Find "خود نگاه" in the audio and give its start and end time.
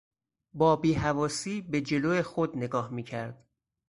2.23-2.89